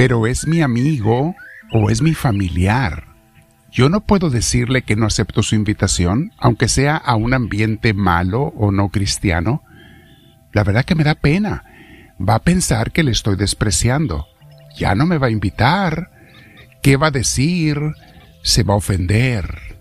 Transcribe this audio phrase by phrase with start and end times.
[0.00, 1.36] pero es mi amigo
[1.72, 3.04] o es mi familiar.
[3.70, 8.44] Yo no puedo decirle que no acepto su invitación, aunque sea a un ambiente malo
[8.56, 9.62] o no cristiano.
[10.54, 11.66] La verdad que me da pena.
[12.18, 14.26] Va a pensar que le estoy despreciando.
[14.74, 16.10] Ya no me va a invitar.
[16.82, 17.78] ¿Qué va a decir?
[18.42, 19.76] Se va a ofender.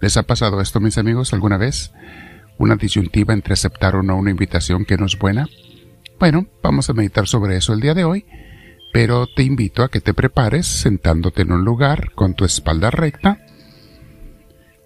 [0.00, 1.92] ¿Les ha pasado esto, mis amigos, alguna vez?
[2.58, 5.46] ¿Una disyuntiva entre aceptar o no una invitación que no es buena?
[6.18, 8.26] Bueno, vamos a meditar sobre eso el día de hoy
[8.92, 13.44] pero te invito a que te prepares sentándote en un lugar con tu espalda recta,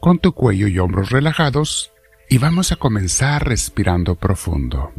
[0.01, 1.93] con tu cuello y hombros relajados,
[2.29, 4.93] y vamos a comenzar respirando profundo.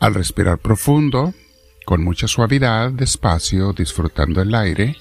[0.00, 1.32] Al respirar profundo,
[1.84, 4.96] con mucha suavidad, despacio, disfrutando el aire,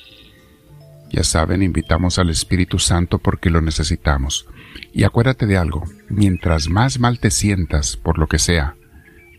[1.11, 4.47] ya saben, invitamos al Espíritu Santo porque lo necesitamos.
[4.91, 8.75] Y acuérdate de algo, mientras más mal te sientas por lo que sea,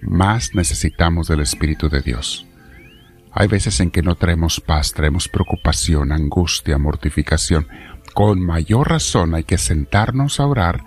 [0.00, 2.46] más necesitamos del Espíritu de Dios.
[3.32, 7.66] Hay veces en que no traemos paz, traemos preocupación, angustia, mortificación.
[8.14, 10.84] Con mayor razón hay que sentarnos a orar,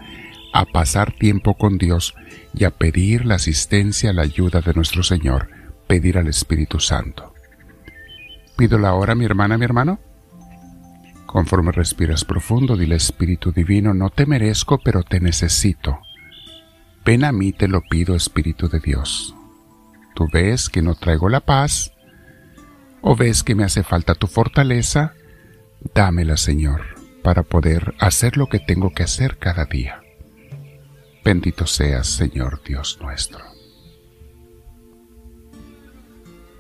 [0.54, 2.16] a pasar tiempo con Dios
[2.54, 5.50] y a pedir la asistencia, la ayuda de nuestro Señor,
[5.88, 7.34] pedir al Espíritu Santo.
[8.56, 10.00] ¿Pido la hora, mi hermana, mi hermano?
[11.28, 16.00] Conforme respiras profundo, dile Espíritu Divino, no te merezco, pero te necesito.
[17.06, 19.36] Ven a mí, te lo pido, Espíritu de Dios.
[20.16, 21.94] Tú ves que no traigo la paz,
[23.02, 25.14] o ves que me hace falta tu fortaleza,
[25.94, 30.02] dámela, Señor, para poder hacer lo que tengo que hacer cada día.
[31.26, 33.44] Bendito seas, Señor Dios nuestro.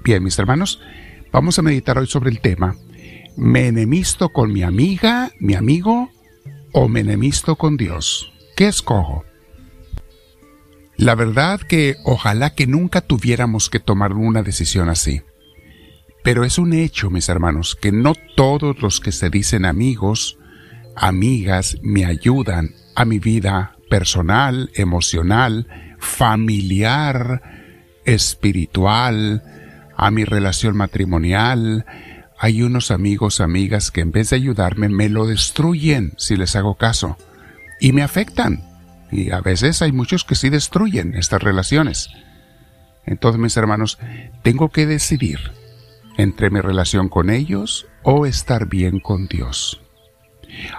[0.03, 0.81] Bien, mis hermanos,
[1.31, 2.75] vamos a meditar hoy sobre el tema
[3.37, 6.09] ¿Me enemisto con mi amiga, mi amigo,
[6.71, 8.33] o me enemisto con Dios?
[8.55, 9.25] ¿Qué escojo?
[10.95, 15.21] La verdad que ojalá que nunca tuviéramos que tomar una decisión así.
[16.23, 20.39] Pero es un hecho, mis hermanos, que no todos los que se dicen amigos,
[20.95, 25.67] amigas, me ayudan a mi vida personal, emocional,
[25.99, 27.43] familiar,
[28.03, 29.43] espiritual,
[29.95, 31.85] a mi relación matrimonial,
[32.39, 36.75] hay unos amigos, amigas que en vez de ayudarme me lo destruyen si les hago
[36.75, 37.17] caso.
[37.79, 38.63] Y me afectan.
[39.11, 42.09] Y a veces hay muchos que sí destruyen estas relaciones.
[43.05, 43.97] Entonces, mis hermanos,
[44.43, 45.39] tengo que decidir
[46.17, 49.81] entre mi relación con ellos o estar bien con Dios.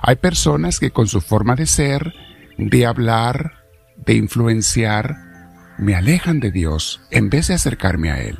[0.03, 2.15] Hay personas que con su forma de ser,
[2.57, 3.65] de hablar,
[3.97, 5.17] de influenciar,
[5.79, 8.39] me alejan de Dios en vez de acercarme a Él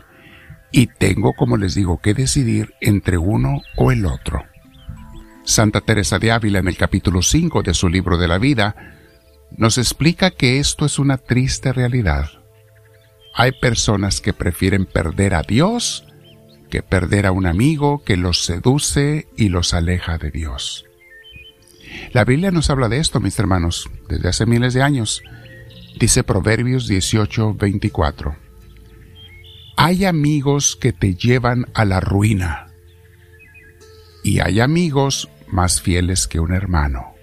[0.71, 4.45] y tengo, como les digo, que decidir entre uno o el otro.
[5.45, 8.77] Santa Teresa de Ávila en el capítulo 5 de su libro de la vida
[9.57, 12.27] nos explica que esto es una triste realidad.
[13.35, 16.05] Hay personas que prefieren perder a Dios
[16.69, 20.85] que perder a un amigo que los seduce y los aleja de Dios.
[22.13, 25.23] La Biblia nos habla de esto, mis hermanos, desde hace miles de años.
[25.99, 28.48] Dice Proverbios 18, 24.
[29.81, 32.67] Hay amigos que te llevan a la ruina
[34.25, 37.15] y hay amigos más fieles que un hermano.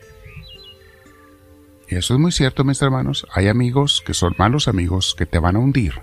[1.89, 3.27] Eso es muy cierto, mis hermanos.
[3.33, 5.95] Hay amigos que son malos amigos que te van a hundir,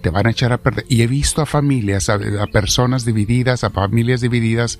[0.00, 0.84] te van a echar a perder.
[0.88, 2.20] Y he visto a familias, a,
[2.52, 4.78] personas divididas, a familias divididas,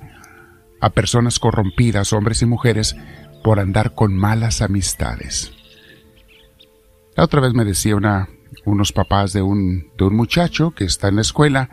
[0.79, 2.95] a personas corrompidas, hombres y mujeres,
[3.43, 5.51] por andar con malas amistades.
[7.17, 8.29] La otra vez me decía una,
[8.65, 11.69] unos papás de un, de un muchacho que está en la escuela,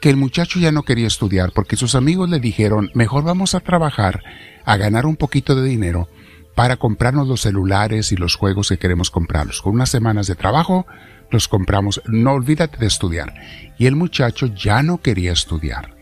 [0.00, 3.60] que el muchacho ya no quería estudiar porque sus amigos le dijeron, mejor vamos a
[3.60, 4.22] trabajar,
[4.64, 6.08] a ganar un poquito de dinero
[6.54, 9.62] para comprarnos los celulares y los juegos que queremos comprarlos.
[9.62, 10.86] Con unas semanas de trabajo
[11.30, 13.34] los compramos, no olvídate de estudiar.
[13.78, 15.96] Y el muchacho ya no quería estudiar.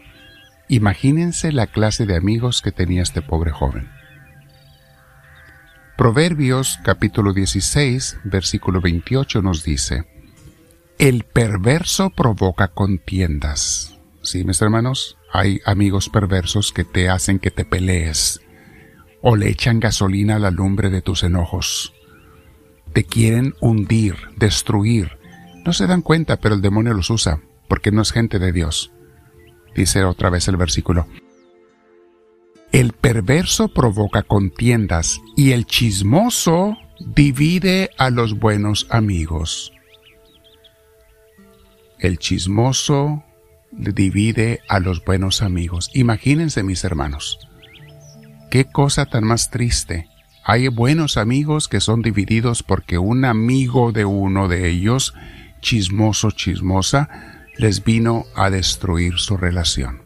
[0.68, 3.90] Imagínense la clase de amigos que tenía este pobre joven.
[5.96, 10.04] Proverbios capítulo 16, versículo 28 nos dice,
[10.98, 13.98] El perverso provoca contiendas.
[14.20, 18.42] Sí, mis hermanos, hay amigos perversos que te hacen que te pelees
[19.22, 21.94] o le echan gasolina a la lumbre de tus enojos.
[22.92, 25.16] Te quieren hundir, destruir.
[25.64, 28.92] No se dan cuenta, pero el demonio los usa, porque no es gente de Dios.
[29.74, 31.06] Dice otra vez el versículo.
[32.72, 39.72] El perverso provoca contiendas y el chismoso divide a los buenos amigos.
[41.98, 43.24] El chismoso
[43.72, 45.90] divide a los buenos amigos.
[45.94, 47.38] Imagínense mis hermanos,
[48.50, 50.08] qué cosa tan más triste.
[50.44, 55.14] Hay buenos amigos que son divididos porque un amigo de uno de ellos,
[55.60, 60.02] chismoso, chismosa, les vino a destruir su relación.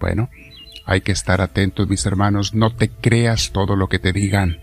[0.00, 0.28] Bueno,
[0.84, 4.58] hay que estar atentos, mis hermanos, no te creas todo lo que te digan.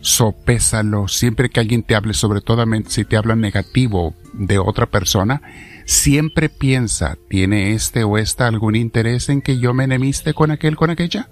[0.00, 5.42] Sopésalo, siempre que alguien te hable, sobre todo si te habla negativo de otra persona,
[5.86, 10.76] siempre piensa, ¿tiene este o esta algún interés en que yo me enemiste con aquel,
[10.76, 11.28] con aquella?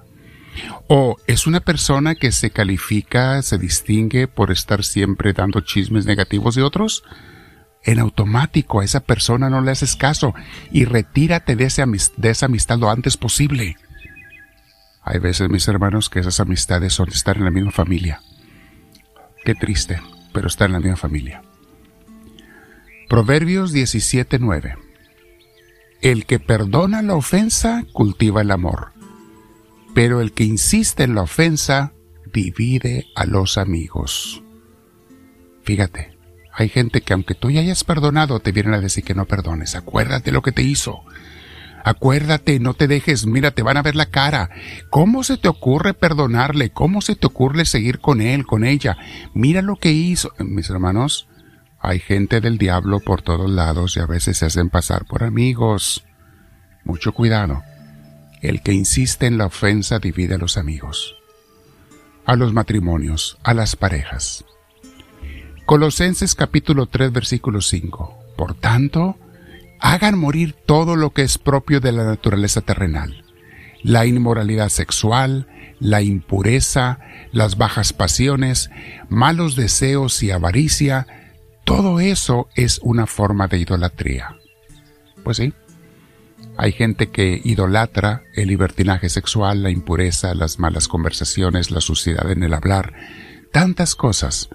[0.88, 6.54] ¿O es una persona que se califica, se distingue por estar siempre dando chismes negativos
[6.54, 7.04] de otros?
[7.86, 10.34] En automático a esa persona no le haces caso
[10.72, 11.72] y retírate de,
[12.16, 13.76] de esa amistad lo antes posible.
[15.02, 18.20] Hay veces, mis hermanos, que esas amistades son estar en la misma familia.
[19.44, 20.02] Qué triste,
[20.32, 21.42] pero estar en la misma familia.
[23.08, 24.76] Proverbios 17:9
[26.02, 28.94] El que perdona la ofensa cultiva el amor,
[29.94, 31.92] pero el que insiste en la ofensa
[32.32, 34.42] divide a los amigos.
[35.62, 36.15] Fíjate,
[36.56, 39.74] hay gente que aunque tú ya hayas perdonado, te vienen a decir que no perdones.
[39.74, 41.02] Acuérdate lo que te hizo.
[41.84, 44.48] Acuérdate, no te dejes, mira, te van a ver la cara.
[44.88, 46.70] ¿Cómo se te ocurre perdonarle?
[46.70, 48.96] ¿Cómo se te ocurre seguir con él, con ella?
[49.34, 50.32] Mira lo que hizo.
[50.38, 51.28] Mis hermanos,
[51.78, 56.06] hay gente del diablo por todos lados y a veces se hacen pasar por amigos.
[56.84, 57.62] Mucho cuidado.
[58.40, 61.16] El que insiste en la ofensa divide a los amigos,
[62.24, 64.44] a los matrimonios, a las parejas.
[65.66, 68.14] Colosenses capítulo 3 versículo 5.
[68.36, 69.18] Por tanto,
[69.80, 73.24] hagan morir todo lo que es propio de la naturaleza terrenal,
[73.82, 75.48] la inmoralidad sexual,
[75.80, 77.00] la impureza,
[77.32, 78.70] las bajas pasiones,
[79.08, 81.08] malos deseos y avaricia,
[81.64, 84.36] todo eso es una forma de idolatría.
[85.24, 85.52] Pues sí,
[86.56, 92.44] hay gente que idolatra el libertinaje sexual, la impureza, las malas conversaciones, la suciedad en
[92.44, 92.94] el hablar,
[93.50, 94.48] tantas cosas.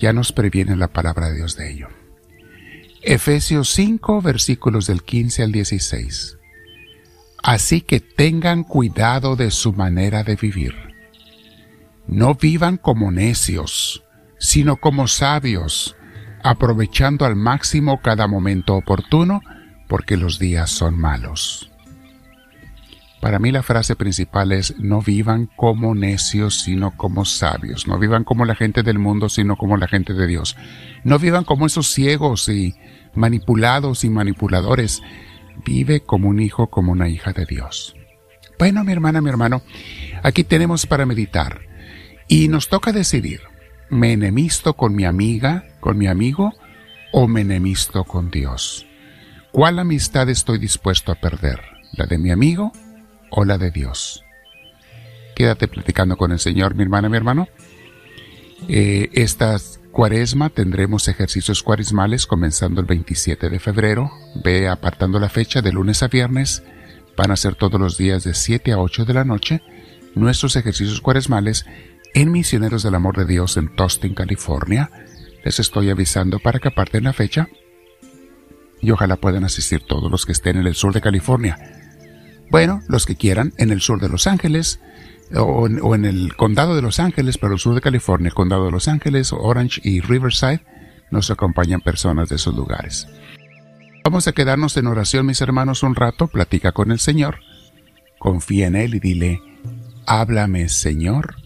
[0.00, 1.88] Ya nos previene la palabra de Dios de ello.
[3.02, 6.38] Efesios 5 versículos del 15 al 16.
[7.42, 10.74] Así que tengan cuidado de su manera de vivir.
[12.06, 14.02] No vivan como necios,
[14.38, 15.96] sino como sabios,
[16.42, 19.42] aprovechando al máximo cada momento oportuno,
[19.86, 21.69] porque los días son malos.
[23.20, 27.86] Para mí la frase principal es no vivan como necios, sino como sabios.
[27.86, 30.56] No vivan como la gente del mundo, sino como la gente de Dios.
[31.04, 32.74] No vivan como esos ciegos y
[33.14, 35.02] manipulados y manipuladores.
[35.66, 37.94] Vive como un hijo, como una hija de Dios.
[38.58, 39.62] Bueno, mi hermana, mi hermano,
[40.22, 41.60] aquí tenemos para meditar.
[42.26, 43.40] Y nos toca decidir,
[43.90, 46.54] ¿me enemisto con mi amiga con mi amigo
[47.12, 48.86] o me enemisto con Dios?
[49.50, 51.60] ¿Cuál amistad estoy dispuesto a perder?
[51.92, 52.72] ¿La de mi amigo
[53.30, 54.24] o la de Dios?
[55.34, 57.48] Quédate platicando con el Señor, mi hermana, mi hermano.
[58.68, 59.56] Eh, esta
[59.92, 64.10] cuaresma tendremos ejercicios cuaresmales comenzando el 27 de febrero.
[64.42, 66.62] Ve apartando la fecha de lunes a viernes.
[67.16, 69.62] Van a ser todos los días de 7 a 8 de la noche
[70.14, 71.66] nuestros ejercicios cuaresmales
[72.14, 74.90] en Misioneros del Amor de Dios en Tostin, California
[75.44, 77.48] les estoy avisando para que aparten la fecha
[78.80, 81.58] y ojalá puedan asistir todos los que estén en el sur de California.
[82.50, 84.80] Bueno, los que quieran en el sur de Los Ángeles
[85.34, 88.72] o, en el condado de Los Ángeles, pero el sur de California, el condado de
[88.72, 90.60] Los Ángeles, Orange y Riverside,
[91.10, 93.06] nos acompañan personas de esos lugares.
[94.02, 97.40] Vamos a quedarnos en oración, mis hermanos, un rato, platica con el Señor,
[98.18, 99.42] confía en Él y dile,
[100.06, 101.36] háblame, Señor,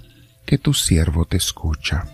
[0.47, 2.07] que tu siervo te escucha.